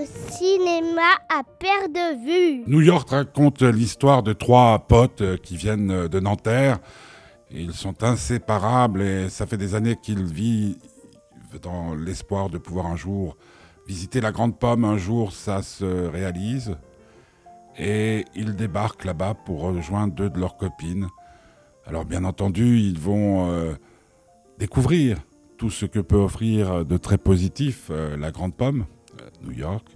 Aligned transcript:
le 0.00 0.06
cinéma 0.30 1.02
à 1.28 1.42
perte 1.42 1.92
de 1.92 2.24
vue. 2.24 2.64
New 2.66 2.80
York 2.80 3.08
raconte 3.10 3.62
l'histoire 3.62 4.22
de 4.22 4.32
trois 4.32 4.80
potes 4.80 5.20
euh, 5.20 5.36
qui 5.36 5.56
viennent 5.56 6.08
de 6.08 6.20
Nanterre. 6.20 6.78
Ils 7.50 7.72
sont 7.72 8.02
inséparables 8.02 9.02
et 9.02 9.28
ça 9.28 9.46
fait 9.46 9.56
des 9.56 9.74
années 9.74 9.96
qu'ils 10.02 10.24
vivent 10.24 10.76
dans 11.62 11.94
l'espoir 11.94 12.50
de 12.50 12.58
pouvoir 12.58 12.86
un 12.86 12.96
jour 12.96 13.36
visiter 13.86 14.20
la 14.20 14.32
Grande 14.32 14.58
Pomme. 14.58 14.84
Un 14.84 14.96
jour, 14.96 15.32
ça 15.32 15.62
se 15.62 15.84
réalise. 15.84 16.76
Et 17.78 18.24
ils 18.34 18.54
débarquent 18.54 19.04
là-bas 19.04 19.34
pour 19.34 19.60
rejoindre 19.60 20.14
deux 20.14 20.30
de 20.30 20.38
leurs 20.38 20.56
copines. 20.56 21.08
Alors 21.86 22.04
bien 22.04 22.24
entendu, 22.24 22.78
ils 22.78 22.98
vont 22.98 23.50
euh, 23.50 23.74
découvrir 24.58 25.18
tout 25.58 25.70
ce 25.70 25.86
que 25.86 26.00
peut 26.00 26.16
offrir 26.16 26.84
de 26.84 26.96
très 26.96 27.18
positif 27.18 27.88
euh, 27.90 28.16
la 28.16 28.30
Grande 28.30 28.54
Pomme, 28.54 28.82
euh, 28.82 28.84
New 29.42 29.52
York. 29.52 29.86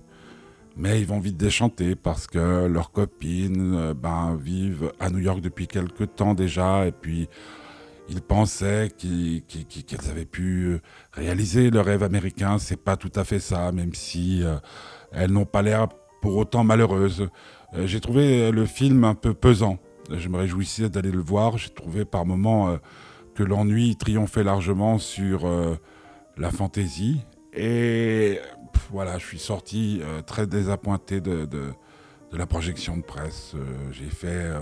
Mais 0.76 1.00
ils 1.00 1.06
vont 1.06 1.18
vite 1.18 1.36
déchanter 1.36 1.96
parce 1.96 2.26
que 2.26 2.66
leurs 2.66 2.92
copines 2.92 3.92
ben, 3.94 4.36
vivent 4.36 4.92
à 5.00 5.10
New 5.10 5.18
York 5.18 5.40
depuis 5.40 5.66
quelque 5.66 6.04
temps 6.04 6.34
déjà. 6.34 6.86
Et 6.86 6.92
puis, 6.92 7.28
ils 8.08 8.22
pensaient 8.22 8.88
qu'elles 8.96 10.10
avaient 10.10 10.24
pu 10.24 10.78
réaliser 11.12 11.70
le 11.70 11.80
rêve 11.80 12.04
américain. 12.04 12.58
C'est 12.58 12.76
pas 12.76 12.96
tout 12.96 13.10
à 13.16 13.24
fait 13.24 13.40
ça, 13.40 13.72
même 13.72 13.92
si 13.92 14.44
elles 15.10 15.32
n'ont 15.32 15.46
pas 15.46 15.62
l'air 15.62 15.88
pour 16.22 16.36
autant 16.36 16.62
malheureuses. 16.62 17.28
J'ai 17.76 18.00
trouvé 18.00 18.52
le 18.52 18.64
film 18.64 19.02
un 19.02 19.14
peu 19.14 19.34
pesant. 19.34 19.78
Je 20.10 20.28
me 20.28 20.38
réjouissais 20.38 20.88
d'aller 20.88 21.10
le 21.10 21.20
voir. 21.20 21.58
J'ai 21.58 21.68
trouvé 21.68 22.04
par 22.04 22.24
moments 22.24 22.70
euh, 22.70 22.76
que 23.34 23.42
l'ennui 23.42 23.96
triomphait 23.96 24.42
largement 24.42 24.98
sur 24.98 25.46
euh, 25.46 25.76
la 26.36 26.50
fantaisie. 26.50 27.20
Et 27.52 28.38
voilà, 28.90 29.18
je 29.18 29.26
suis 29.26 29.38
sorti 29.38 30.00
euh, 30.02 30.22
très 30.22 30.46
désappointé 30.46 31.20
de, 31.20 31.48
la 32.32 32.46
projection 32.46 32.96
de 32.96 33.02
presse. 33.02 33.54
J'ai 33.90 34.10
fait 34.10 34.52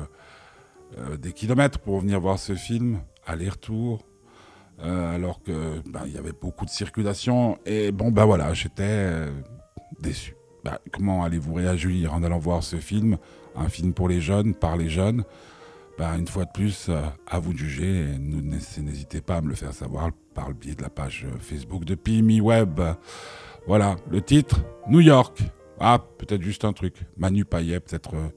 des 1.19 1.33
kilomètres 1.33 1.81
pour 1.81 1.99
venir 2.01 2.21
voir 2.21 2.39
ce 2.39 2.55
film, 2.55 3.01
aller-retour. 3.27 4.07
alors 4.81 5.43
que 5.43 5.81
ben, 5.89 6.03
il 6.07 6.13
y 6.13 6.19
avait 6.19 6.33
beaucoup 6.33 6.65
de 6.65 6.71
circulation 6.71 7.59
et 7.67 7.91
bon 7.91 8.13
ben 8.13 8.25
voilà 8.25 8.55
j'étais 8.55 9.11
déçu. 10.01 10.37
Ben, 10.65 10.79
comment 10.93 11.25
allez-vous 11.25 11.55
réagir 11.55 12.15
en 12.15 12.23
allant 12.23 12.39
voir 12.39 12.63
ce 12.63 12.77
film? 12.77 13.19
Un 13.57 13.69
film 13.69 13.95
pour 13.95 14.09
les 14.09 14.21
jeunes, 14.21 14.55
par 14.55 14.77
les 14.77 14.89
jeunes, 14.89 15.25
ben, 15.99 16.19
une 16.19 16.29
fois 16.29 16.45
de 16.45 16.51
plus, 16.53 16.89
euh, 16.89 17.03
à 17.27 17.39
vous 17.39 17.53
de 17.53 17.59
juger. 17.59 18.19
N'hésitez 18.19 19.21
pas 19.21 19.37
à 19.37 19.41
me 19.41 19.49
le 19.49 19.55
faire 19.55 19.73
savoir 19.73 20.11
par 20.35 20.49
le 20.49 20.55
biais 20.55 20.75
de 20.75 20.83
la 20.83 20.91
page 20.91 21.27
Facebook 21.41 21.85
de 21.85 21.95
PMI 21.95 22.41
Web. 22.41 22.81
Voilà, 23.67 23.97
le 24.11 24.21
titre, 24.21 24.61
New 24.89 25.01
York. 25.01 25.43
Ah, 25.81 25.99
peut-être 26.19 26.43
juste 26.43 26.65
un 26.65 26.73
truc. 26.73 27.05
Manu 27.17 27.45
Payet, 27.45 27.81
peut-être 27.81 28.15
euh, 28.15 28.29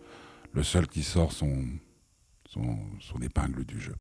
le 0.53 0.63
seul 0.63 0.87
qui 0.87 1.03
sort 1.03 1.31
son, 1.31 1.65
son 2.45 3.21
épingle 3.21 3.65
du 3.65 3.79
jeu. 3.79 3.95